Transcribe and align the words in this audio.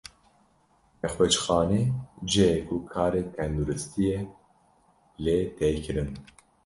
Nexweşxane, 0.99 1.81
cihê 2.31 2.59
ku 2.67 2.75
karê 2.93 3.21
tenduristiyê 3.35 4.17
lê 5.23 5.37
tê 5.57 5.67
kirin. 5.83 6.09